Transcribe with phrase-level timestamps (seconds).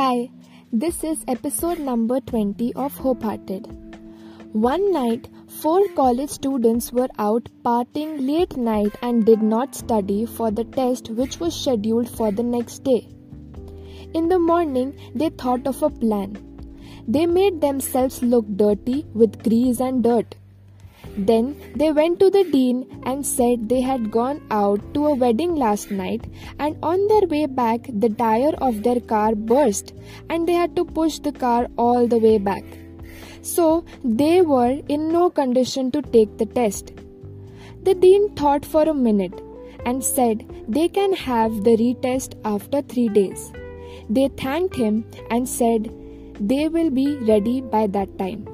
[0.00, 0.30] Hi,
[0.72, 3.66] this is episode number 20 of Hope Hearted.
[4.52, 10.50] One night, four college students were out partying late night and did not study for
[10.50, 13.08] the test which was scheduled for the next day.
[14.14, 16.34] In the morning, they thought of a plan.
[17.06, 20.34] They made themselves look dirty with grease and dirt.
[21.16, 25.56] Then they went to the dean and said they had gone out to a wedding
[25.56, 26.24] last night
[26.58, 29.92] and on their way back the tire of their car burst
[30.28, 32.64] and they had to push the car all the way back.
[33.42, 36.92] So they were in no condition to take the test.
[37.82, 39.40] The dean thought for a minute
[39.86, 43.52] and said they can have the retest after three days.
[44.08, 45.90] They thanked him and said
[46.38, 48.49] they will be ready by that time.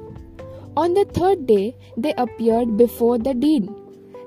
[0.77, 3.75] On the third day, they appeared before the dean.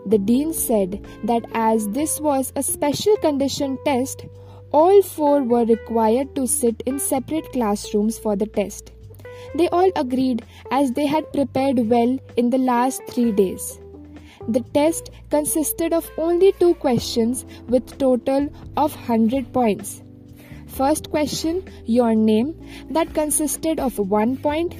[0.07, 4.25] The dean said that as this was a special condition test,
[4.71, 8.91] all four were required to sit in separate classrooms for the test.
[9.55, 13.79] They all agreed as they had prepared well in the last three days.
[14.47, 20.01] The test consisted of only two questions with total of 100 points.
[20.67, 22.55] First question, your name,
[22.89, 24.73] that consisted of 1 point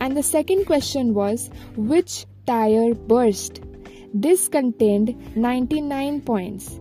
[0.00, 3.60] and the second question was which tire burst?
[4.14, 6.80] This contained 99 points.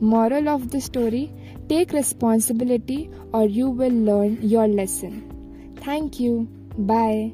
[0.00, 1.32] Moral of the story
[1.72, 5.74] Take responsibility or you will learn your lesson.
[5.76, 6.48] Thank you.
[6.76, 7.32] Bye.